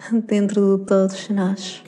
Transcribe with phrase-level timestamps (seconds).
[0.26, 1.82] dentro de todos nós.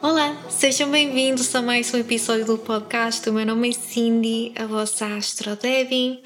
[0.00, 3.28] Olá, sejam bem-vindos a mais um episódio do podcast.
[3.28, 6.22] O meu nome é Cindy, a vossa Astro Devi.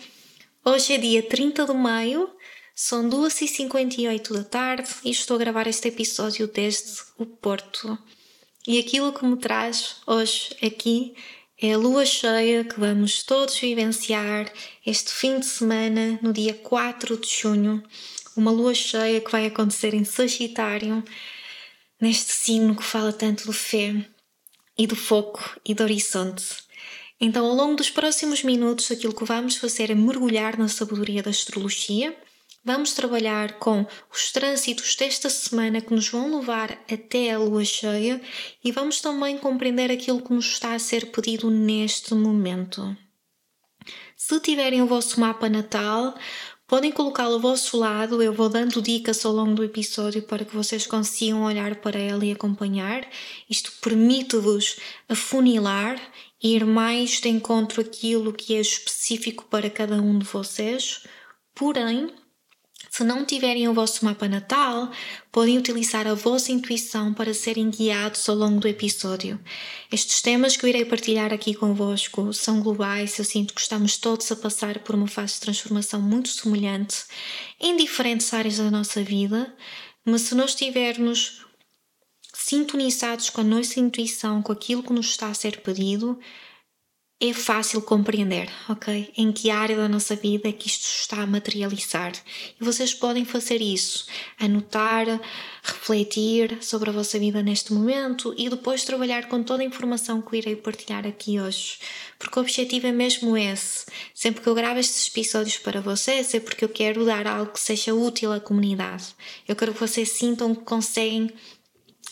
[0.65, 2.29] Hoje é dia 30 de maio
[2.75, 7.99] são 2h58 da tarde e estou a gravar este episódio desde o Porto.
[8.67, 11.15] E aquilo que me traz hoje aqui
[11.61, 14.53] é a lua cheia que vamos todos vivenciar
[14.87, 17.83] este fim de semana, no dia 4 de junho.
[18.37, 21.05] Uma lua cheia que vai acontecer em Sagitário,
[22.01, 23.95] neste signo que fala tanto do fé
[24.79, 26.45] e do foco e do horizonte.
[27.21, 31.31] Então, ao longo dos próximos minutos, aquilo que vamos fazer é mergulhar na sabedoria da
[31.31, 32.17] astrologia
[32.65, 38.23] Vamos trabalhar com os trânsitos desta semana que nos vão levar até a lua cheia
[38.63, 42.97] e vamos também compreender aquilo que nos está a ser pedido neste momento.
[44.17, 46.15] Se tiverem o vosso mapa natal,
[46.69, 48.23] podem colocá-lo ao vosso lado.
[48.23, 52.25] Eu vou dando dicas ao longo do episódio para que vocês consigam olhar para ela
[52.25, 53.05] e acompanhar.
[53.51, 54.77] Isto permite-vos
[55.09, 56.01] afunilar
[56.41, 61.03] ir mais de encontro aquilo que é específico para cada um de vocês.
[61.53, 62.09] Porém,
[62.93, 64.93] se não tiverem o vosso mapa natal,
[65.33, 69.41] podem utilizar a vossa intuição para serem guiados ao longo do episódio.
[69.91, 74.31] Estes temas que eu irei partilhar aqui convosco são globais, eu sinto que estamos todos
[74.31, 77.07] a passar por uma fase de transformação muito semelhante
[77.59, 79.57] em diferentes áreas da nossa vida,
[80.05, 81.47] mas se nós estivermos
[82.35, 86.21] sintonizados com a nossa intuição, com aquilo que nos está a ser pedido,
[87.25, 89.13] é fácil compreender, ok?
[89.17, 92.13] Em que área da nossa vida é que isto está a materializar.
[92.61, 94.07] E vocês podem fazer isso,
[94.41, 95.07] anotar,
[95.63, 100.37] refletir sobre a vossa vida neste momento e depois trabalhar com toda a informação que
[100.37, 101.79] irei partilhar aqui hoje.
[102.19, 103.87] Porque o objetivo é mesmo esse.
[104.13, 107.61] Sempre que eu gravo estes episódios para vocês é porque eu quero dar algo que
[107.61, 109.15] seja útil à comunidade.
[109.47, 111.31] Eu quero que vocês sintam que conseguem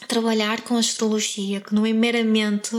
[0.07, 2.71] trabalhar com astrologia, que não é meramente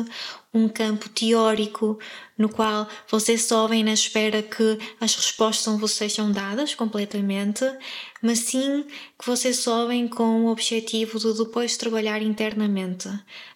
[0.54, 1.98] um campo teórico
[2.38, 7.64] no qual vocês vêm na espera que as respostas vos sejam dadas completamente,
[8.22, 8.86] mas sim
[9.18, 13.10] que vocês sobem com o objetivo de depois trabalhar internamente,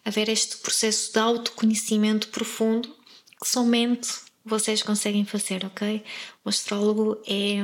[0.03, 2.89] haver este processo de autoconhecimento profundo
[3.41, 4.09] que somente
[4.45, 6.03] vocês conseguem fazer, ok?
[6.43, 7.57] O astrólogo é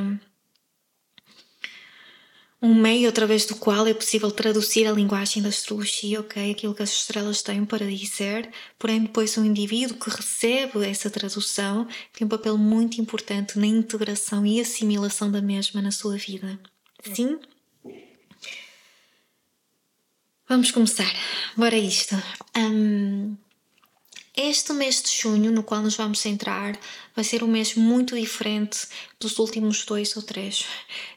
[2.61, 6.51] um meio através do qual é possível traduzir a linguagem da astrologia, ok?
[6.51, 11.87] Aquilo que as estrelas têm para dizer, porém, depois o indivíduo que recebe essa tradução
[12.13, 16.59] tem um papel muito importante na integração e assimilação da mesma na sua vida.
[17.13, 17.39] Sim?
[20.47, 21.11] Vamos começar.
[21.57, 22.15] Bora isto.
[22.55, 23.35] Um,
[24.35, 26.79] este mês de junho, no qual nos vamos centrar,
[27.13, 28.87] vai ser um mês muito diferente
[29.19, 30.65] dos últimos dois ou três.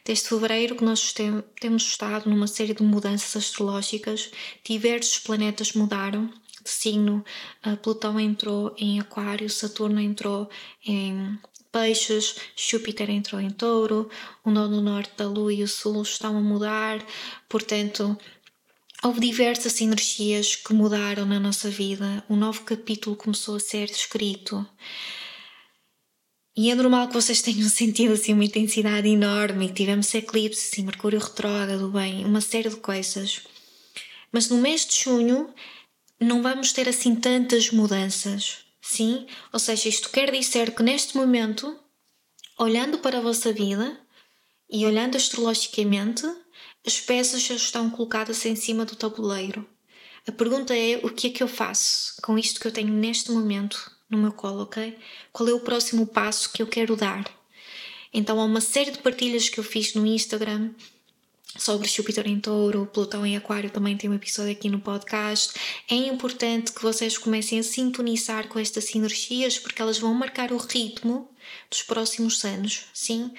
[0.05, 4.31] Desde fevereiro que nós tem, temos estado numa série de mudanças astrológicas,
[4.65, 6.27] diversos planetas mudaram
[6.63, 7.25] de signo.
[7.65, 10.49] Uh, Plutão entrou em Aquário, Saturno entrou
[10.85, 11.39] em
[11.71, 14.09] Peixes, Júpiter entrou em Touro,
[14.45, 17.05] o nodo norte da Lua e o Sul estão a mudar,
[17.49, 18.17] portanto
[19.05, 22.25] Houve diversas energias que mudaram na nossa vida.
[22.27, 24.67] Um novo capítulo começou a ser escrito.
[26.57, 29.71] E é normal que vocês tenham sentido assim uma intensidade enorme.
[29.71, 33.43] Tivemos eclipses, assim, Mercúrio retrógrado, bem, uma série de coisas.
[34.33, 35.53] Mas no mês de junho
[36.19, 39.27] não vamos ter assim tantas mudanças, sim?
[39.53, 41.79] Ou seja, isto quer dizer que neste momento,
[42.59, 44.00] olhando para a vossa vida
[44.71, 46.27] e olhando astrologicamente,
[46.87, 49.67] as peças já estão colocadas em cima do tabuleiro.
[50.27, 53.31] A pergunta é: o que é que eu faço com isto que eu tenho neste
[53.31, 54.97] momento no meu colo, ok?
[55.33, 57.25] Qual é o próximo passo que eu quero dar?
[58.13, 60.71] Então, há uma série de partilhas que eu fiz no Instagram
[61.59, 65.53] sobre Júpiter em Touro, Plutão em Aquário, também tem um episódio aqui no podcast.
[65.89, 70.57] É importante que vocês comecem a sintonizar com estas energias porque elas vão marcar o
[70.57, 71.29] ritmo
[71.71, 73.33] dos próximos anos, sim?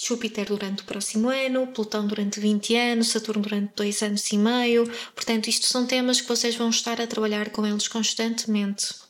[0.00, 4.88] Júpiter durante o próximo ano, Plutão durante 20 anos, Saturno durante 2 anos e meio.
[5.12, 9.07] Portanto, isto são temas que vocês vão estar a trabalhar com eles constantemente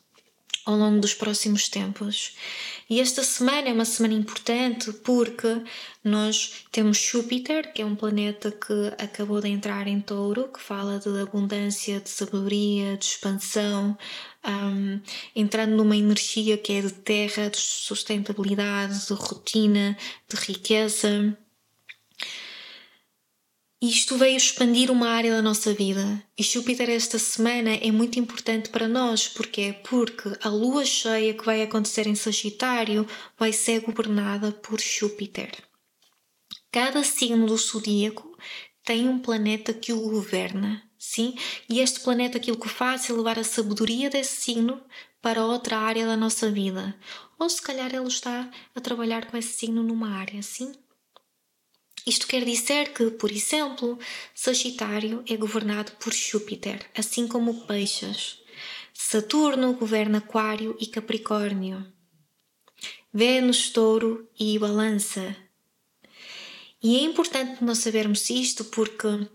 [0.69, 2.37] ao longo dos próximos tempos.
[2.91, 5.63] E esta semana é uma semana importante porque
[6.05, 10.99] nós temos Júpiter, que é um planeta que acabou de entrar em touro, que fala
[10.99, 13.97] de abundância, de sabedoria, de expansão,
[14.47, 15.01] um,
[15.35, 19.97] entrando numa energia que é de terra, de sustentabilidade, de rotina,
[20.29, 21.35] de riqueza.
[23.81, 26.21] Isto veio expandir uma área da nossa vida.
[26.37, 29.29] E Júpiter esta semana é muito importante para nós.
[29.29, 29.73] Porquê?
[29.89, 33.07] Porque a lua cheia que vai acontecer em Sagitário
[33.39, 35.53] vai ser governada por Júpiter.
[36.73, 38.37] Cada signo do zodíaco
[38.85, 41.37] tem um planeta que o governa, sim?
[41.69, 44.83] E este planeta aquilo que faz é levar a sabedoria desse signo
[45.23, 46.99] para outra área da nossa vida.
[47.39, 50.73] Ou se calhar ele está a trabalhar com esse signo numa área, sim?
[52.09, 53.99] Isto quer dizer que, por exemplo,
[54.35, 58.39] Sagitário é governado por Júpiter, assim como Peixes.
[58.95, 61.87] Saturno governa Aquário e Capricórnio.
[63.13, 65.37] Vênus, Touro e Balança.
[66.83, 69.29] E é importante nós sabermos isto porque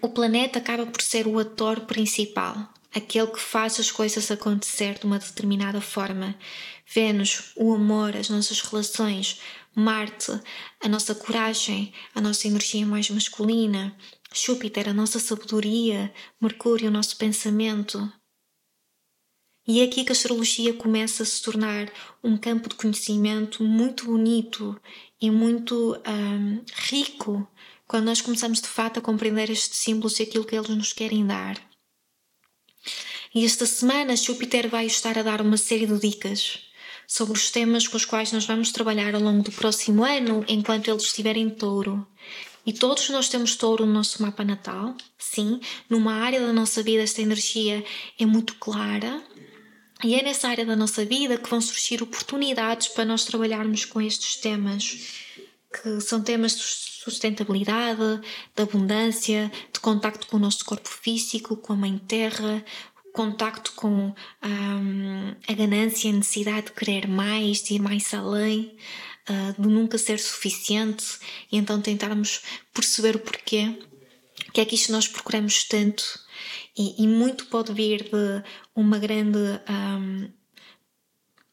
[0.00, 5.06] o planeta acaba por ser o ator principal, aquele que faz as coisas acontecer de
[5.06, 6.38] uma determinada forma.
[6.86, 9.40] Vênus, o amor, as nossas relações,
[9.74, 10.32] Marte,
[10.80, 13.96] a nossa coragem, a nossa energia mais masculina,
[14.32, 18.12] Júpiter, a nossa sabedoria, Mercúrio, o nosso pensamento.
[19.66, 21.90] E é aqui que a astrologia começa a se tornar
[22.22, 24.78] um campo de conhecimento muito bonito
[25.20, 27.48] e muito um, rico
[27.86, 31.26] quando nós começamos de fato a compreender estes símbolos e aquilo que eles nos querem
[31.26, 31.56] dar.
[33.34, 36.60] E esta semana Júpiter vai estar a dar uma série de dicas
[37.06, 40.88] sobre os temas com os quais nós vamos trabalhar ao longo do próximo ano enquanto
[40.88, 42.06] eles estiverem em touro.
[42.66, 47.02] E todos nós temos touro no nosso mapa natal, sim, numa área da nossa vida
[47.02, 47.84] esta energia
[48.18, 49.22] é muito clara.
[50.02, 54.00] E é nessa área da nossa vida que vão surgir oportunidades para nós trabalharmos com
[54.00, 54.98] estes temas,
[55.72, 58.20] que são temas de sustentabilidade,
[58.54, 62.64] de abundância, de contacto com o nosso corpo físico, com a Mãe Terra,
[63.14, 64.12] contacto com
[64.42, 68.76] um, a ganância, a necessidade de querer mais, de ir mais além,
[69.30, 71.20] uh, de nunca ser suficiente
[71.50, 72.42] e então tentarmos
[72.74, 73.78] perceber o porquê,
[74.52, 76.02] que é que isto nós procuramos tanto
[76.76, 78.42] e, e muito pode vir de
[78.74, 79.38] uma grande
[79.70, 80.28] um,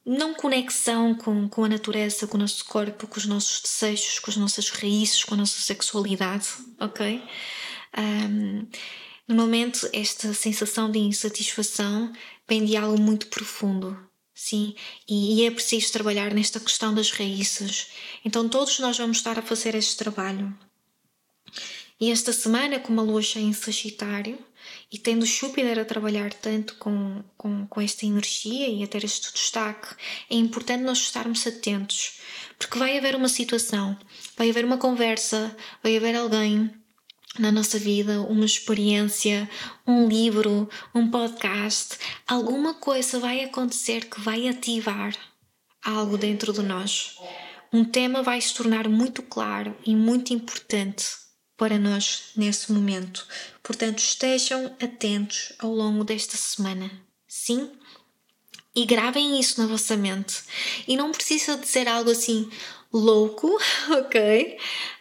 [0.03, 4.31] não conexão com, com a natureza, com o nosso corpo, com os nossos desejos, com
[4.31, 6.47] as nossas raízes, com a nossa sexualidade,
[6.79, 7.23] ok?
[7.95, 8.65] Um,
[9.27, 12.11] Normalmente, esta sensação de insatisfação
[12.47, 13.97] vem de algo muito profundo,
[14.33, 14.75] sim,
[15.07, 17.87] e é preciso trabalhar nesta questão das raízes.
[18.25, 20.53] Então, todos nós vamos estar a fazer este trabalho.
[21.99, 24.37] E esta semana, com a lua cheia em Sagitário,
[24.91, 29.31] e tendo Júpiter a trabalhar tanto com, com, com esta energia e a ter este
[29.31, 29.95] destaque,
[30.29, 32.19] é importante nós estarmos atentos,
[32.57, 33.97] porque vai haver uma situação,
[34.35, 36.71] vai haver uma conversa, vai haver alguém
[37.39, 39.49] na nossa vida, uma experiência,
[39.87, 41.97] um livro, um podcast,
[42.27, 45.15] alguma coisa vai acontecer que vai ativar
[45.83, 47.17] algo dentro de nós.
[47.71, 51.05] Um tema vai se tornar muito claro e muito importante
[51.55, 53.25] para nós nesse momento.
[53.63, 56.91] Portanto, estejam atentos ao longo desta semana.
[57.27, 57.71] Sim?
[58.75, 60.43] E gravem isso na vossa mente.
[60.87, 62.49] E não precisa de ser algo assim
[62.93, 63.57] louco,
[63.89, 64.57] ok?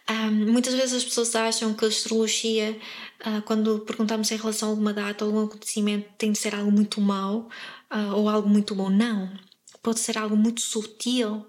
[0.08, 2.78] Um, muitas vezes as pessoas acham que a astrologia,
[3.20, 6.70] uh, quando perguntamos em relação a alguma data ou algum acontecimento, tem de ser algo
[6.72, 7.48] muito mau
[7.92, 8.90] uh, ou algo muito bom.
[8.90, 9.30] Não.
[9.82, 11.46] Pode ser algo muito sutil,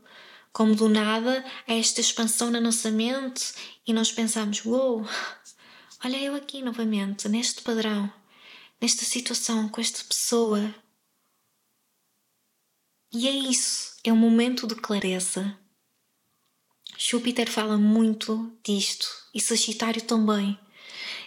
[0.53, 3.53] como do nada há esta expansão na nossa mente
[3.85, 5.09] e nós pensamos: uou, wow,
[6.05, 8.11] olha eu aqui novamente, neste padrão,
[8.79, 10.73] nesta situação, com esta pessoa.
[13.13, 15.60] E é isso, é um momento de clareza
[17.03, 20.57] Júpiter fala muito disto e Sagitário também.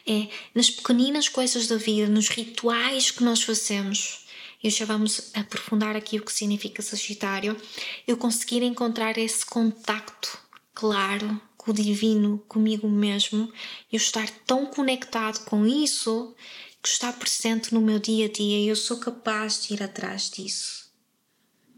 [0.07, 4.25] É nas pequeninas coisas da vida, nos rituais que nós fazemos.
[4.63, 7.61] E já vamos aprofundar aqui o que significa Sagitário.
[8.07, 10.39] Eu conseguir encontrar esse contacto
[10.73, 13.53] claro com o divino, comigo mesmo,
[13.91, 16.37] e eu estar tão conectado com isso
[16.81, 20.31] que está presente no meu dia a dia e eu sou capaz de ir atrás
[20.31, 20.89] disso.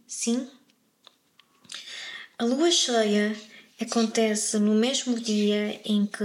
[0.07, 0.51] Sim?
[2.39, 3.35] A lua cheia
[3.81, 6.25] acontece no mesmo dia em que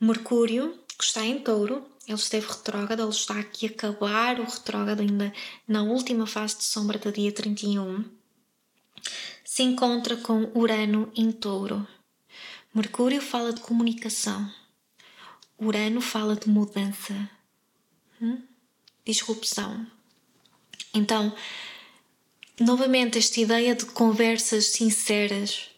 [0.00, 5.00] Mercúrio, que está em touro, ele esteve retrógrado, ele está aqui a acabar o retrógrado
[5.00, 5.32] ainda
[5.66, 8.04] na última fase de sombra do dia 31,
[9.44, 11.86] se encontra com Urano em touro.
[12.72, 14.52] Mercúrio fala de comunicação.
[15.58, 17.30] Urano fala de mudança,
[18.20, 18.42] hum?
[19.04, 19.86] disrupção.
[20.92, 21.34] Então,
[22.60, 25.70] novamente, esta ideia de conversas sinceras,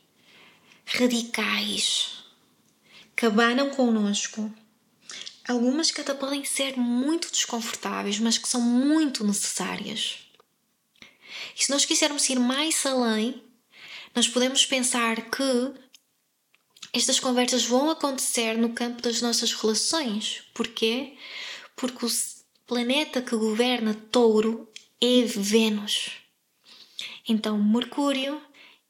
[0.88, 2.24] radicais,
[3.14, 4.52] que abanam connosco.
[5.46, 10.18] Algumas que até podem ser muito desconfortáveis, mas que são muito necessárias.
[11.56, 13.42] E se nós quisermos ir mais além,
[14.14, 15.74] nós podemos pensar que
[16.92, 20.42] estas conversas vão acontecer no campo das nossas relações.
[20.54, 21.16] Porquê?
[21.76, 22.08] Porque o
[22.66, 26.10] planeta que governa Touro é Vênus.
[27.28, 28.40] Então, Mercúrio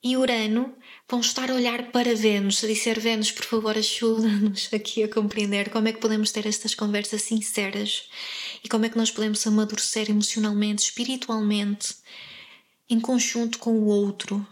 [0.03, 0.78] e Urano
[1.09, 5.71] vão estar a olhar para Vênus, a dizer: Vênus, por favor, ajuda-nos aqui a compreender
[5.71, 8.09] como é que podemos ter estas conversas sinceras
[8.63, 11.97] e como é que nós podemos amadurecer emocionalmente, espiritualmente,
[12.91, 14.47] em conjunto com o outro,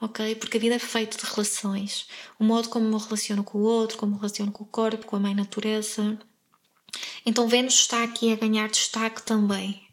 [0.00, 0.34] ok?
[0.34, 2.08] Porque a vida é feita de relações.
[2.38, 5.16] O modo como me relaciono com o outro, como me relaciono com o corpo, com
[5.16, 6.18] a mãe natureza.
[7.24, 9.88] Então Vênus está aqui a ganhar destaque também.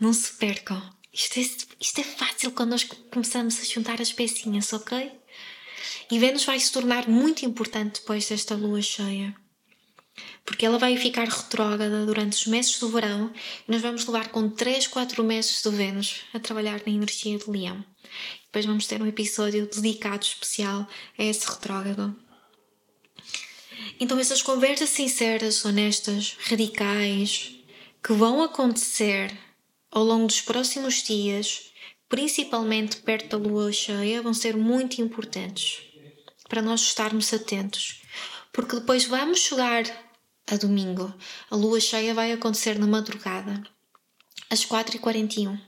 [0.00, 0.97] Não se percam.
[1.18, 1.42] Isto é,
[1.80, 5.10] isto é fácil quando nós começamos a juntar as pecinhas, ok?
[6.08, 9.34] E Vênus vai se tornar muito importante depois desta lua cheia.
[10.44, 13.32] Porque ela vai ficar retrógrada durante os meses do verão
[13.66, 17.50] e nós vamos levar com 3, 4 meses de Vênus a trabalhar na energia de
[17.50, 17.84] Leão.
[18.44, 20.86] Depois vamos ter um episódio dedicado especial
[21.18, 22.16] a esse retrógrado.
[23.98, 27.56] Então, essas conversas sinceras, honestas, radicais,
[28.02, 29.36] que vão acontecer
[29.90, 31.72] ao longo dos próximos dias,
[32.08, 35.82] principalmente perto da lua cheia, vão ser muito importantes
[36.48, 38.02] para nós estarmos atentos.
[38.52, 39.84] Porque depois vamos chegar
[40.46, 41.12] a domingo.
[41.50, 43.62] A lua cheia vai acontecer na madrugada,
[44.50, 45.67] às 4h41.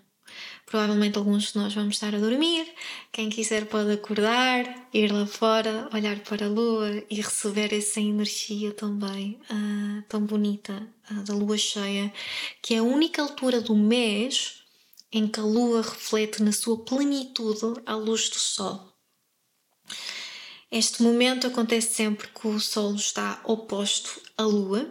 [0.70, 2.64] Provavelmente alguns de nós vamos estar a dormir.
[3.10, 8.72] Quem quiser pode acordar, ir lá fora, olhar para a lua e receber essa energia
[8.72, 12.12] também uh, tão bonita uh, da lua cheia,
[12.62, 14.62] que é a única altura do mês
[15.10, 18.94] em que a lua reflete na sua plenitude a luz do sol.
[20.70, 24.88] Este momento acontece sempre que o sol está oposto à lua.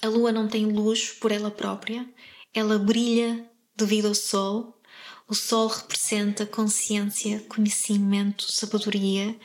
[0.00, 2.08] A lua não tem luz por ela própria,
[2.54, 4.77] ela brilha devido ao sol
[5.28, 9.36] o Sol representa consciência, conhecimento, sabedoria.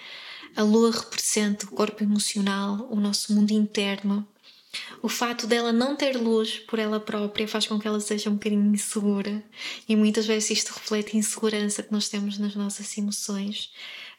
[0.55, 4.25] A Lua representa o corpo emocional, o nosso mundo interno.
[5.01, 8.35] O fato dela não ter luz por ela própria faz com que ela seja um
[8.35, 9.43] bocadinho insegura
[9.87, 13.71] e muitas vezes isto reflete a insegurança que nós temos nas nossas emoções.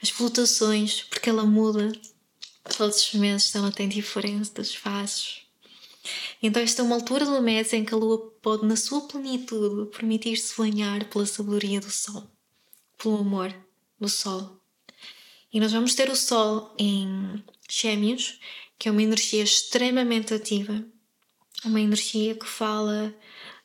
[0.03, 1.91] As flutuações, porque ela muda
[2.77, 5.44] todos os meses, ela tem diferentes fases.
[6.43, 9.91] Então, esta é uma altura do mês em que a lua pode, na sua plenitude,
[9.91, 12.31] permitir-se banhar pela sabedoria do sol,
[12.99, 13.55] pelo amor
[13.99, 14.61] do sol.
[15.53, 18.41] E nós vamos ter o sol em Gêmeos,
[18.79, 20.85] que é uma energia extremamente ativa,
[21.65, 23.15] uma energia que fala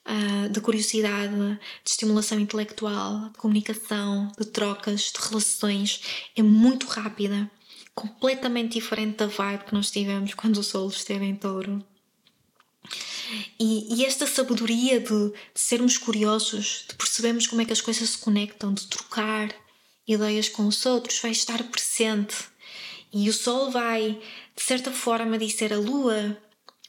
[0.06, 6.02] uh, de curiosidade, de estimulação intelectual, de comunicação, de trocas, de relações.
[6.36, 7.50] É muito rápida,
[7.94, 11.84] completamente diferente da vibe que nós tivemos quando o Sol esteve em Touro.
[13.60, 18.10] E, e esta sabedoria de, de, sermos curiosos, de percebermos como é que as coisas
[18.10, 19.54] se conectam, de trocar
[20.08, 22.36] ideias com os outros, vai estar presente.
[23.14, 24.20] E o Sol vai,
[24.56, 26.38] de certa forma, dizer à Lua: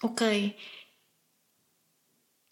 [0.03, 0.57] Ok,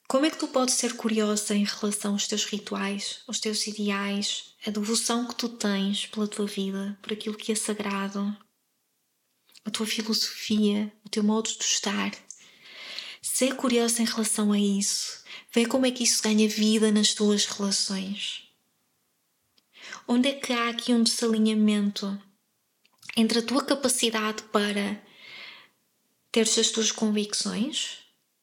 [0.08, 4.54] como é que tu podes ser curiosa em relação aos teus rituais, aos teus ideais,
[4.66, 8.34] a devoção que tu tens pela tua vida, por aquilo que é sagrado,
[9.66, 12.10] a tua filosofia, o teu modo de estar?
[13.38, 15.22] Ser curiosa em relação a isso.
[15.54, 18.42] Vê como é que isso ganha vida nas tuas relações.
[20.08, 22.20] Onde é que há aqui um desalinhamento
[23.16, 25.00] entre a tua capacidade para
[26.32, 27.98] ter as tuas convicções,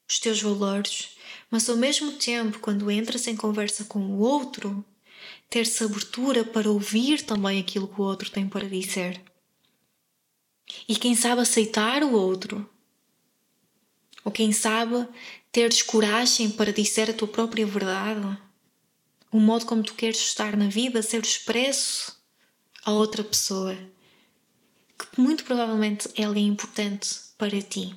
[0.08, 1.10] os teus valores,
[1.50, 4.82] mas ao mesmo tempo, quando entras em conversa com o outro,
[5.50, 9.20] ter-se abertura para ouvir também aquilo que o outro tem para dizer.
[10.88, 12.66] E quem sabe aceitar o outro
[14.26, 15.06] ou quem sabe,
[15.52, 18.36] teres coragem para dizer a tua própria verdade.
[19.30, 22.20] O modo como tu queres estar na vida, ser expresso
[22.84, 23.78] a outra pessoa,
[24.98, 27.96] que muito provavelmente é alguém importante para ti.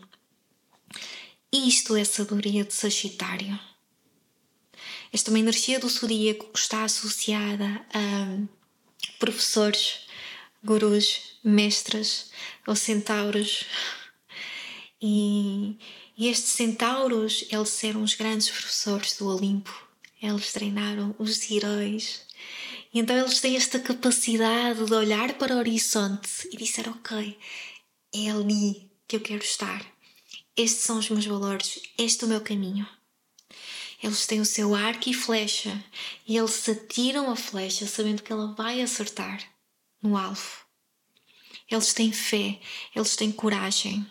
[1.51, 3.59] Isto é sabedoria de Sagitário.
[5.11, 8.37] Esta é uma energia do zodíaco que está associada a
[9.17, 10.01] professores,
[10.63, 12.29] gurus, mestres
[12.67, 13.65] ou centauros.
[15.01, 15.77] E,
[16.19, 19.87] e estes centauros, eles eram os grandes professores do Olimpo.
[20.21, 22.25] Eles treinaram os heróis
[22.93, 27.39] E então eles têm esta capacidade de olhar para o horizonte e dizer: Ok,
[28.13, 29.81] é ali que eu quero estar.
[30.57, 32.85] Estes são os meus valores, este é o meu caminho.
[34.03, 35.81] Eles têm o seu arco e flecha
[36.27, 39.41] e eles atiram a flecha sabendo que ela vai acertar
[40.03, 40.65] no alvo.
[41.71, 42.59] Eles têm fé,
[42.93, 44.05] eles têm coragem.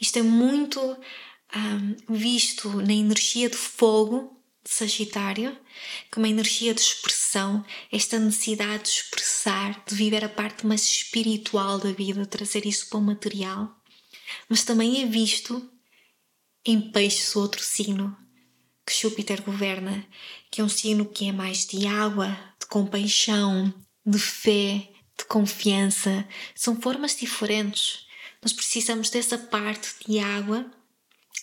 [0.00, 5.58] Isto é muito um, visto na energia de fogo de Sagitário,
[6.10, 11.78] como a energia de expressão, esta necessidade de expressar, de viver a parte mais espiritual
[11.78, 13.76] da vida, trazer isso para o material.
[14.48, 15.68] Mas também é visto
[16.64, 18.16] em Peixes, outro signo
[18.86, 20.06] que Júpiter governa,
[20.50, 22.28] que é um signo que é mais de água,
[22.60, 23.72] de compaixão,
[24.04, 24.88] de fé,
[25.18, 26.26] de confiança.
[26.54, 28.06] São formas diferentes.
[28.42, 30.68] Nós precisamos dessa parte de água,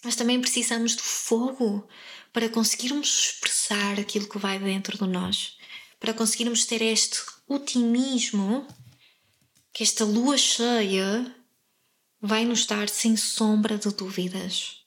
[0.04, 1.88] mas também precisamos do fogo
[2.34, 5.58] para conseguirmos expressar aquilo que vai dentro de nós,
[6.00, 8.68] para conseguirmos ter este otimismo
[9.74, 11.36] que esta lua cheia
[12.22, 14.80] vai nos dar sem sombra de dúvidas.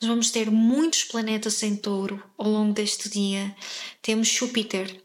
[0.00, 3.54] Nós vamos ter muitos planetas em touro ao longo deste dia.
[4.02, 5.04] Temos Júpiter,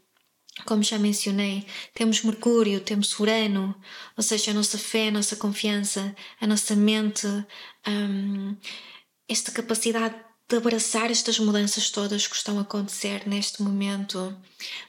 [0.64, 3.74] como já mencionei, temos Mercúrio, temos Urano,
[4.16, 7.26] ou seja, a nossa fé, a nossa confiança, a nossa mente,
[7.86, 8.56] um,
[9.28, 10.14] esta capacidade
[10.48, 14.36] de abraçar estas mudanças todas que estão a acontecer neste momento.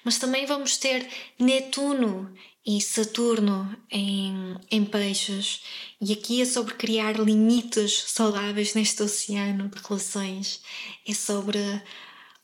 [0.03, 1.07] Mas também vamos ter
[1.39, 2.31] Netuno
[2.65, 5.61] e Saturno em, em peixes.
[5.99, 10.61] E aqui é sobre criar limites saudáveis neste oceano de relações.
[11.07, 11.59] É sobre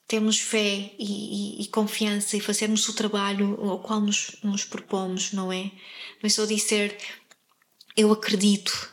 [0.08, 5.32] termos fé e, e, e, confiança e fazermos o trabalho ao qual nos, nos propomos,
[5.32, 5.64] não é?
[5.64, 6.98] Não é só dizer
[7.96, 8.92] eu acredito.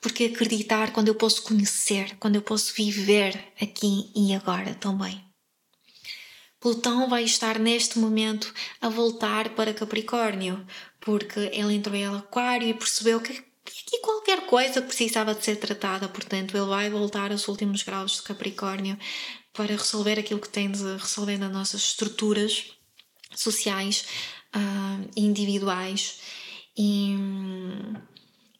[0.00, 5.22] Porque acreditar quando eu posso conhecer, quando eu posso viver aqui e agora também.
[6.58, 10.66] Plutão vai estar neste momento a voltar para Capricórnio,
[11.00, 16.08] porque ele entrou em Aquário e percebeu que aqui qualquer coisa precisava de ser tratada,
[16.08, 18.98] portanto, ele vai voltar aos últimos graus de Capricórnio
[19.58, 22.70] para resolver aquilo que tem de resolver nas nossas estruturas
[23.34, 24.04] sociais
[24.54, 26.20] uh, individuais
[26.76, 27.10] e,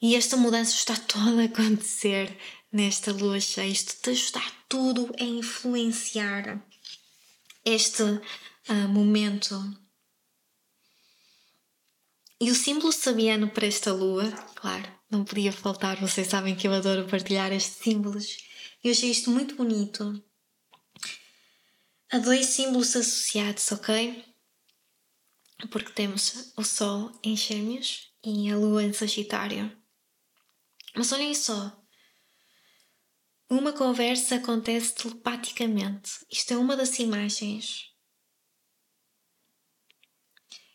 [0.01, 2.37] e esta mudança está toda a acontecer
[2.69, 3.71] nesta lua cheia.
[3.71, 6.61] Isto está tudo a influenciar
[7.63, 9.55] este uh, momento.
[12.41, 16.73] E o símbolo sabiano para esta lua, claro, não podia faltar, vocês sabem que eu
[16.73, 18.35] adoro partilhar estes símbolos.
[18.83, 20.21] Eu achei isto muito bonito
[22.11, 24.25] Há dois símbolos associados, ok?
[25.69, 29.71] Porque temos o Sol em Gêmeos e a Lua em Sagitário.
[30.95, 31.79] Mas olhem só.
[33.47, 36.25] Uma conversa acontece telepaticamente.
[36.31, 37.93] Isto é uma das imagens.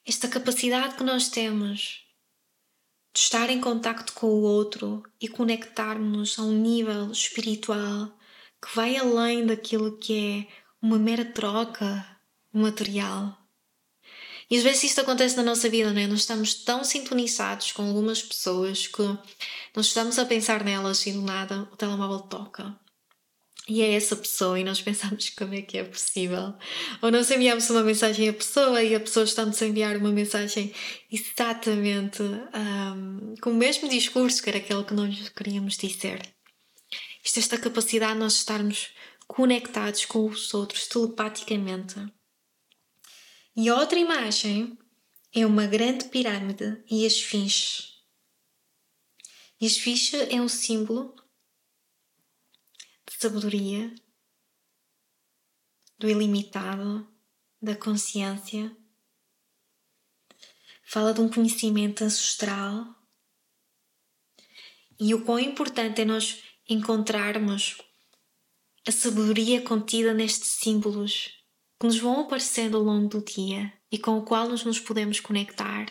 [0.06, 2.06] Esta capacidade que nós temos
[3.12, 8.16] de estar em contacto com o outro e conectarmos a um nível espiritual
[8.62, 12.06] que vai além daquilo que é uma mera troca
[12.52, 13.38] material.
[14.50, 16.06] E às vezes isto acontece na nossa vida, não é?
[16.06, 19.02] Nós estamos tão sintonizados com algumas pessoas que
[19.74, 22.78] nós estamos a pensar nelas e do nada o telemóvel toca.
[23.66, 26.52] E é essa pessoa, e nós pensamos como é que é possível.
[27.00, 30.70] Ou nós enviamos uma mensagem à pessoa e a pessoa está-nos a enviar uma mensagem
[31.10, 36.20] exatamente um, com o mesmo discurso que era aquele que nós queríamos dizer.
[37.24, 38.90] Isto é esta capacidade de nós estarmos
[39.26, 41.96] conectados com os outros telepaticamente.
[43.56, 44.78] E a outra imagem
[45.32, 47.94] é uma grande pirâmide e a esfinge.
[49.60, 51.14] E a esfinge é um símbolo
[53.06, 53.94] de sabedoria,
[55.98, 57.08] do ilimitado,
[57.60, 58.76] da consciência.
[60.84, 62.94] Fala de um conhecimento ancestral
[64.98, 67.78] e o quão importante é nós encontrarmos
[68.86, 71.30] a sabedoria contida nestes símbolos
[71.80, 75.20] que nos vão aparecendo ao longo do dia e com o qual nos, nos podemos
[75.20, 75.86] conectar.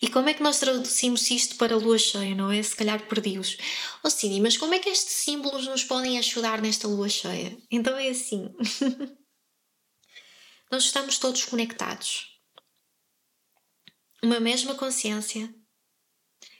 [0.00, 2.62] E como é que nós traduzimos isto para a lua cheia, não é?
[2.62, 3.56] Se calhar perdi-os.
[4.02, 7.56] Oh Cidi, mas como é que estes símbolos nos podem ajudar nesta lua cheia?
[7.70, 8.54] Então é assim.
[10.70, 12.38] nós estamos todos conectados.
[14.22, 15.52] Uma mesma consciência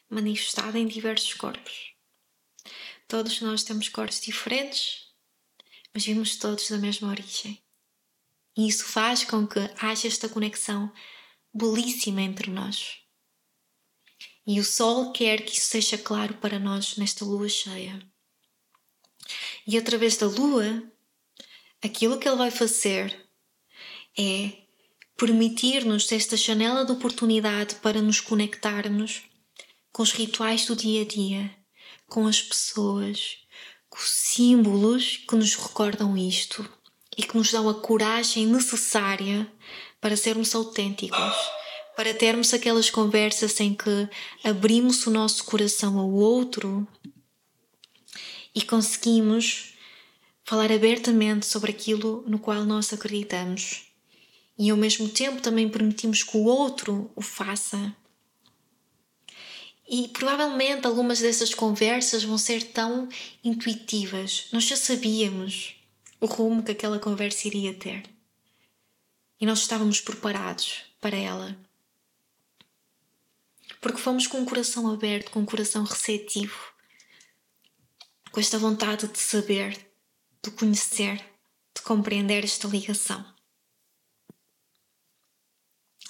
[0.09, 1.96] manifestada em diversos corpos.
[3.09, 5.07] Todos nós temos cores diferentes,
[5.95, 7.63] mas vimos todos da mesma origem.
[8.57, 10.93] E isso faz com que haja esta conexão
[11.55, 12.99] belíssima entre nós.
[14.47, 18.01] E o Sol quer que isso seja claro para nós nesta lua cheia.
[19.67, 20.83] E através da lua,
[21.83, 23.29] aquilo que ele vai fazer
[24.19, 24.67] é
[25.17, 29.23] permitir-nos esta janela de oportunidade para nos conectarmos
[29.93, 31.66] com os rituais do dia a dia,
[32.07, 33.39] com as pessoas,
[33.89, 36.69] com os símbolos que nos recordam isto
[37.17, 39.51] e que nos dão a coragem necessária
[40.01, 41.35] para sermos autênticos,
[41.97, 44.09] para termos aquelas conversas em que
[44.45, 46.87] abrimos o nosso coração ao outro
[48.55, 49.75] e conseguimos
[50.45, 53.87] falar abertamente sobre aquilo no qual nós acreditamos.
[54.59, 57.95] E ao mesmo tempo também permitimos que o outro o faça.
[59.89, 63.09] E provavelmente algumas dessas conversas vão ser tão
[63.45, 64.49] intuitivas.
[64.53, 65.77] Nós já sabíamos
[66.21, 68.03] o rumo que aquela conversa iria ter.
[69.41, 71.57] E nós estávamos preparados para ela.
[73.81, 76.73] Porque fomos com o coração aberto, com o coração receptivo,
[78.33, 79.79] com esta vontade de saber,
[80.43, 81.19] de conhecer,
[81.75, 83.36] de compreender esta ligação.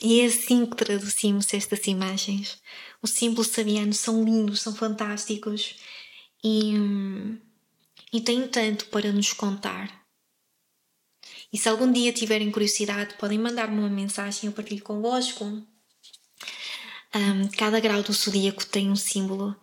[0.00, 2.60] E é assim que traduzimos estas imagens.
[3.02, 5.76] Os símbolos sabianos são lindos, são fantásticos
[6.44, 6.74] e,
[8.12, 10.04] e têm tanto para nos contar.
[11.52, 15.44] E se algum dia tiverem curiosidade, podem mandar-me uma mensagem, eu partilho convosco.
[15.44, 19.56] Um, cada grau do zodíaco tem um símbolo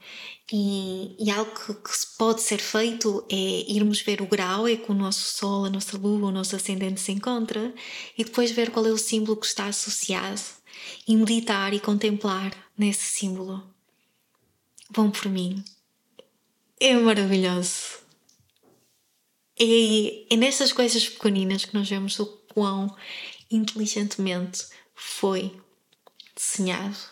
[0.55, 3.35] e, e algo que, que, pode ser feito é
[3.71, 7.01] irmos ver o grau, é que o nosso Sol, a nossa Lua, o nosso ascendente
[7.01, 7.73] se encontra
[8.15, 10.39] e depois ver qual é o símbolo que está associado
[11.07, 13.63] e meditar e contemplar nesse símbolo.
[14.91, 15.65] Vão por mim.
[16.79, 18.03] É maravilhoso.
[19.59, 22.95] É, é nessas coisas pequeninas que nós vemos o quão
[23.49, 25.59] inteligentemente foi
[26.35, 27.11] desenhado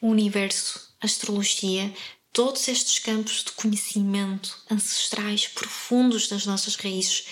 [0.00, 1.92] o universo, astrologia,
[2.32, 7.26] todos estes campos de conhecimento ancestrais profundos das nossas raízes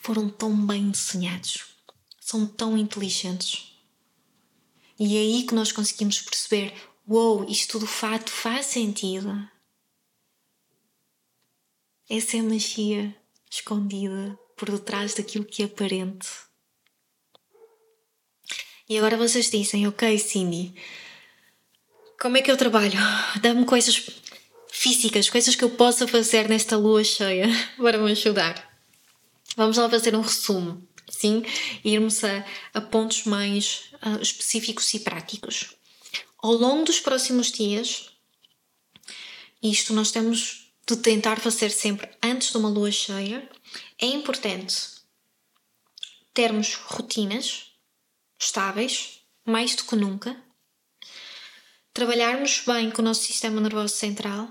[0.00, 1.64] foram tão bem desenhados,
[2.20, 3.72] são tão inteligentes.
[4.98, 6.74] E é aí que nós conseguimos perceber:
[7.08, 9.48] uou, wow, isto de fato faz sentido.
[12.08, 13.16] Essa é a magia
[13.50, 16.28] escondida por detrás daquilo que é aparente.
[18.88, 20.74] E agora vocês dizem, ok, Cindy,
[22.22, 22.96] como é que eu trabalho?
[23.40, 24.00] Dá-me coisas
[24.70, 28.80] físicas, coisas que eu possa fazer nesta lua cheia para me ajudar.
[29.56, 31.42] Vamos lá fazer um resumo, sim?
[31.84, 35.74] Irmos a, a pontos mais uh, específicos e práticos.
[36.38, 38.12] Ao longo dos próximos dias,
[39.60, 43.50] isto nós temos de tentar fazer sempre antes de uma lua cheia,
[43.98, 44.76] é importante
[46.32, 47.72] termos rotinas
[48.38, 50.40] estáveis, mais do que nunca,
[51.92, 54.48] trabalharmos bem com o nosso sistema nervoso central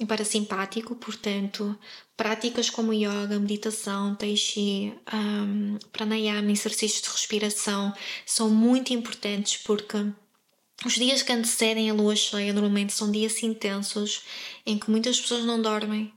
[0.00, 1.78] e parasimpático, portanto,
[2.16, 7.92] práticas como yoga, meditação, tai chi, um, pranayama, exercícios de respiração
[8.26, 9.98] são muito importantes porque
[10.84, 14.22] os dias que antecedem a lua cheia normalmente são dias intensos
[14.66, 16.12] em que muitas pessoas não dormem,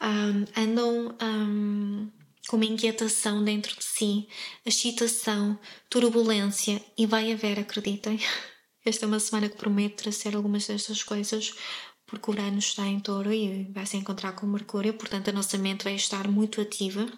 [0.00, 2.10] um, andam um,
[2.48, 4.28] com uma inquietação dentro de si,
[4.66, 8.18] excitação, turbulência e vai haver, acreditem.
[8.84, 11.54] Esta é uma semana que promete trazer algumas destas coisas
[12.12, 15.84] porque Urano está em touro e vai se encontrar com Mercúrio, portanto a nossa mente
[15.84, 17.10] vai estar muito ativa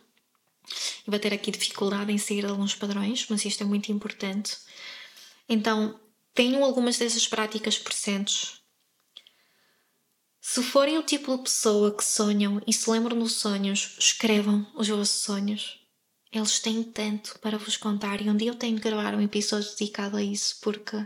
[1.04, 4.56] e vai ter aqui dificuldade em sair de alguns padrões, mas isto é muito importante.
[5.48, 5.98] Então,
[6.32, 8.60] tenham algumas dessas práticas presentes.
[10.40, 14.88] Se forem o tipo de pessoa que sonham e se lembram dos sonhos, escrevam os
[14.88, 15.80] vossos sonhos.
[16.30, 19.70] Eles têm tanto para vos contar e um dia eu tenho que gravar um episódio
[19.70, 20.96] dedicado a isso, porque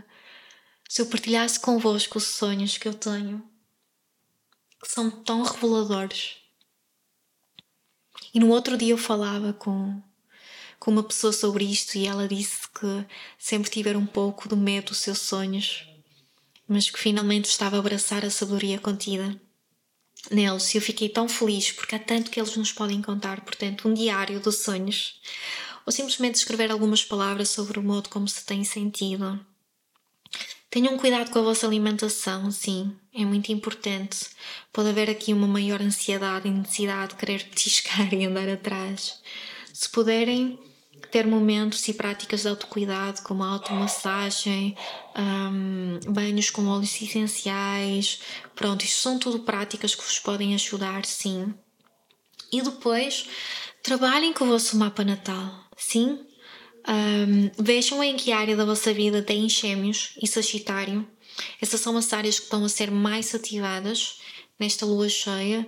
[0.89, 3.47] se eu partilhasse convosco os sonhos que eu tenho,
[4.81, 6.37] que são tão reveladores.
[8.33, 10.01] E no outro dia eu falava com
[10.79, 13.05] com uma pessoa sobre isto e ela disse que
[13.37, 15.85] sempre tiveram um pouco do medo dos seus sonhos,
[16.65, 19.39] mas que finalmente estava a abraçar a sabedoria contida
[20.31, 20.73] neles.
[20.73, 23.41] E eu fiquei tão feliz porque há tanto que eles nos podem contar.
[23.41, 25.19] Portanto, um diário dos sonhos,
[25.85, 29.45] ou simplesmente escrever algumas palavras sobre o modo como se tem sentido.
[30.69, 34.29] Tenham cuidado com a vossa alimentação, sim, é muito importante.
[34.71, 39.19] Pode haver aqui uma maior ansiedade e necessidade de querer petiscar e andar atrás.
[39.73, 40.59] Se puderem,
[41.11, 44.77] ter momentos e práticas de autocuidado, como a automassagem,
[45.17, 48.19] um, banhos com óleos essenciais.
[48.55, 51.53] Pronto, isto são tudo práticas que vos podem ajudar, sim.
[52.51, 53.27] E depois,
[53.81, 56.19] trabalhem com o vosso mapa natal, sim?
[56.89, 61.07] Um, vejam em que área da vossa vida tem Gêmeos e Sagitário.
[61.61, 64.19] Essas são as áreas que estão a ser mais ativadas
[64.59, 65.67] nesta lua cheia.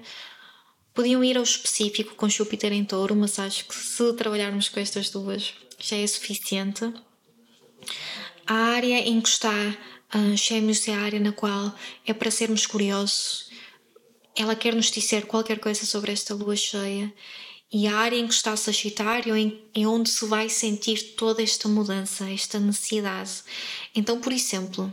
[0.96, 5.12] Podiam ir ao específico com Júpiter em touro, mas acho que se trabalharmos com estas
[5.12, 6.92] duas já é suficiente.
[8.48, 11.74] A área em que está uh, Gêmeos é a área na qual
[12.06, 13.52] é para sermos curiosos.
[14.36, 17.14] Ela quer nos dizer qualquer coisa sobre esta lua cheia.
[17.74, 19.34] E a área em que está Sagitário
[19.74, 23.44] é onde se vai sentir toda esta mudança, esta necessidade.
[23.96, 24.92] Então, por exemplo,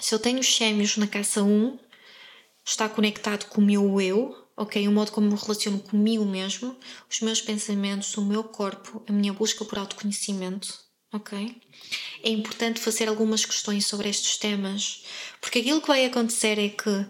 [0.00, 1.78] se eu tenho Gêmeos na casa 1,
[2.64, 4.86] está conectado com o meu eu, ok?
[4.88, 6.76] O modo como me relaciono comigo mesmo,
[7.08, 10.76] os meus pensamentos, o meu corpo, a minha busca por autoconhecimento,
[11.12, 11.56] ok?
[12.22, 15.04] É importante fazer algumas questões sobre estes temas,
[15.40, 17.06] porque aquilo que vai acontecer é que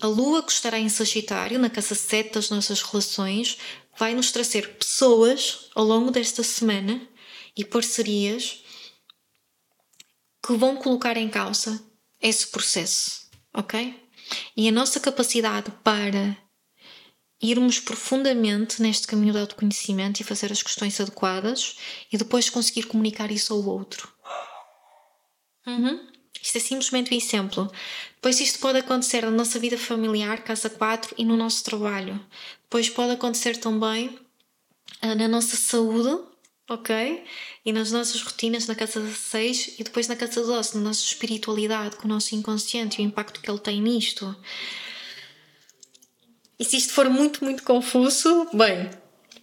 [0.00, 3.56] a lua que estará em Sagitário, na casa 7 das nossas relações,
[4.02, 7.00] vai nos trazer pessoas ao longo desta semana
[7.56, 8.64] e parcerias
[10.44, 11.80] que vão colocar em causa
[12.20, 13.94] esse processo, ok?
[14.56, 16.36] E a nossa capacidade para
[17.40, 21.76] irmos profundamente neste caminho do autoconhecimento e fazer as questões adequadas
[22.12, 24.12] e depois conseguir comunicar isso ao outro.
[25.64, 26.11] Uhum.
[26.42, 27.72] Isto é simplesmente um exemplo.
[28.16, 32.20] Depois isto pode acontecer na nossa vida familiar, casa 4, e no nosso trabalho.
[32.64, 36.20] Depois pode acontecer também uh, na nossa saúde,
[36.68, 37.24] ok?
[37.64, 41.96] E nas nossas rotinas na casa 6 e depois na casa 12, na nossa espiritualidade,
[41.96, 44.34] com o nosso inconsciente e o impacto que ele tem nisto.
[46.58, 48.90] E se isto for muito, muito confuso, bem,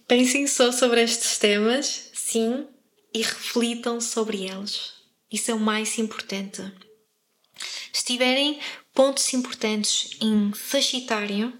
[0.06, 2.66] pensem só sobre estes temas, sim,
[3.12, 4.92] e reflitam sobre eles.
[5.32, 6.62] Isso é o mais importante.
[7.92, 8.60] Se tiverem
[8.94, 11.52] pontos importantes em Sagitário,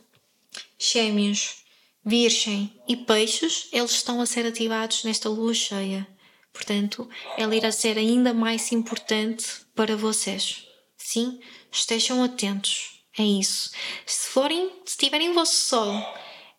[0.79, 1.57] Gêmeos,
[2.05, 6.07] Virgem e Peixes, eles estão a ser ativados nesta lua cheia.
[6.53, 10.67] Portanto, ela irá ser ainda mais importante para vocês.
[10.97, 13.03] Sim, estejam atentos.
[13.19, 13.71] É isso.
[14.07, 15.93] Se forem, se tiverem o vosso Sol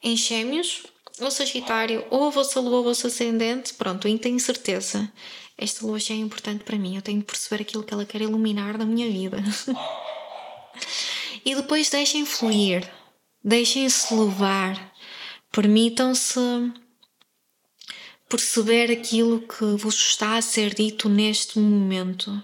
[0.03, 0.83] em Gêmeos,
[1.19, 5.11] ou Sagitário, ou a vossa Lua, ou o vosso Ascendente, pronto, aí tenho certeza.
[5.61, 6.95] Esta Lua já é importante para mim.
[6.95, 9.37] Eu tenho de perceber aquilo que ela quer iluminar na minha vida.
[11.45, 12.91] e depois deixem fluir.
[13.43, 14.91] Deixem-se levar.
[15.51, 16.39] Permitam-se
[18.27, 22.43] perceber aquilo que vos está a ser dito neste momento.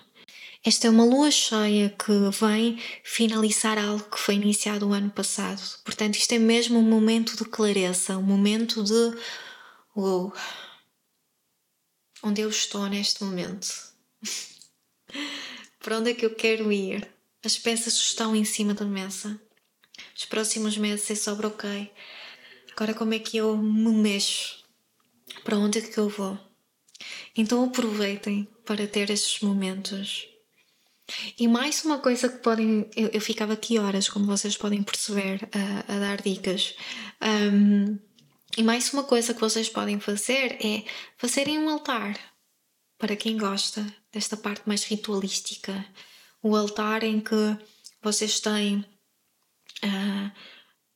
[0.63, 5.62] Esta é uma lua cheia que vem finalizar algo que foi iniciado o ano passado.
[5.84, 9.17] Portanto, isto é mesmo um momento de clareza, um momento de
[9.95, 10.32] uou,
[12.23, 13.67] onde eu estou neste momento.
[15.80, 17.08] Para onde é que eu quero ir?
[17.43, 19.39] As peças estão em cima da mesa.
[20.15, 21.91] Os próximos meses é sobre ok.
[22.75, 24.63] Agora como é que eu me mexo?
[25.43, 26.38] Para onde é que eu vou?
[27.36, 30.27] Então aproveitem para ter estes momentos
[31.39, 32.89] e mais uma coisa que podem.
[32.95, 36.75] Eu, eu ficava aqui horas, como vocês podem perceber, a, a dar dicas.
[37.21, 37.97] Um,
[38.57, 40.83] e mais uma coisa que vocês podem fazer é
[41.15, 42.19] fazerem um altar
[42.97, 45.85] para quem gosta desta parte mais ritualística.
[46.41, 47.55] O altar em que
[48.01, 48.83] vocês têm
[49.83, 50.31] uh,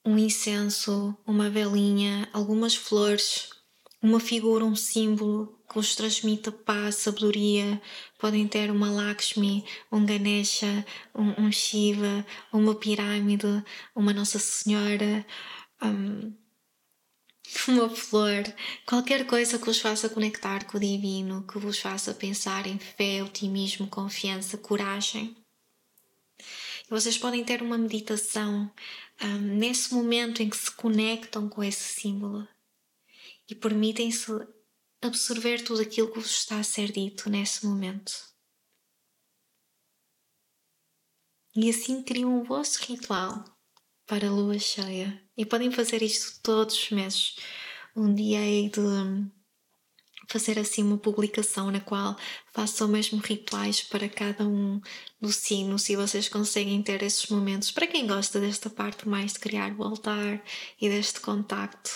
[0.04, 3.50] um incenso, uma velinha, algumas flores,
[4.02, 7.80] uma figura, um símbolo que vos transmita paz, sabedoria.
[8.18, 13.64] Podem ter uma Lakshmi, um Ganesha, um, um Shiva, uma pirâmide,
[13.96, 15.24] uma Nossa Senhora,
[15.84, 16.34] um,
[17.68, 18.44] uma flor,
[18.86, 23.24] qualquer coisa que vos faça conectar com o divino, que vos faça pensar em fé,
[23.24, 25.36] otimismo, confiança, coragem.
[26.40, 28.72] E vocês podem ter uma meditação
[29.22, 32.48] um, nesse momento em que se conectam com esse símbolo
[33.50, 34.32] e permitem-se
[35.02, 38.12] absorver tudo aquilo que vos está a ser dito nesse momento.
[41.54, 43.44] E assim criam o vosso ritual
[44.12, 45.18] para a lua cheia.
[45.38, 47.38] E podem fazer isto todos os meses.
[47.96, 48.82] Um dia hei de
[50.28, 52.18] fazer assim uma publicação na qual
[52.54, 54.82] façam mesmo rituais para cada um
[55.22, 57.72] dos signos e vocês conseguem ter esses momentos.
[57.72, 60.44] Para quem gosta desta parte mais de criar o altar
[60.82, 61.90] e deste contacto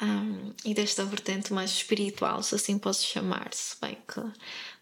[0.00, 4.22] um, e desta vertente mais espiritual, se assim posso chamar, se bem que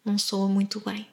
[0.04, 1.04] não soa muito bem.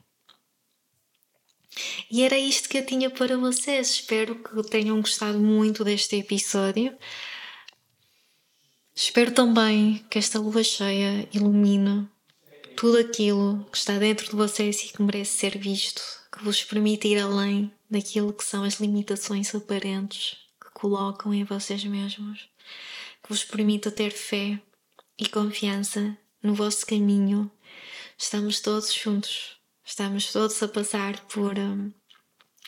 [2.09, 3.91] E era isto que eu tinha para vocês.
[3.91, 6.95] Espero que tenham gostado muito deste episódio.
[8.95, 12.07] Espero também que esta lua cheia ilumine
[12.75, 17.07] tudo aquilo que está dentro de vocês e que merece ser visto, que vos permita
[17.07, 22.47] ir além daquilo que são as limitações aparentes que colocam em vocês mesmos
[23.27, 24.57] que vos permita ter fé
[25.19, 27.51] e confiança no vosso caminho.
[28.17, 29.56] Estamos todos juntos,
[29.87, 31.91] estamos todos a passar por um,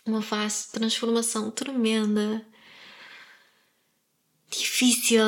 [0.06, 2.46] uma fase de transformação tremenda.
[4.50, 5.26] difícil,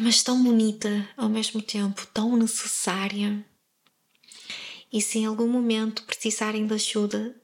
[0.00, 3.42] mas tão bonita ao mesmo tempo, tão necessária.
[4.92, 7.34] E se em algum momento precisarem de ajuda,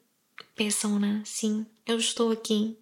[0.55, 1.25] peçam-na.
[1.25, 2.79] Sim, eu estou aqui.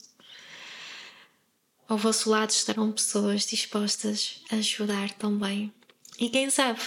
[1.88, 5.72] Ao vosso lado estarão pessoas dispostas a ajudar também.
[6.18, 6.80] E quem sabe,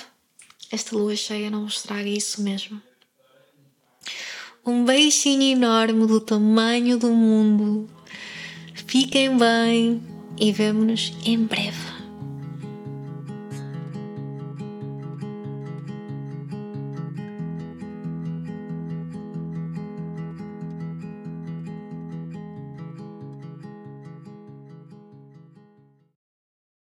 [0.69, 2.81] esta lua cheia não vos traga isso mesmo.
[4.67, 7.87] Um beijinho enorme do tamanho do mundo.
[8.73, 10.03] Fiquem bem
[10.37, 11.86] e vemo-nos em breve.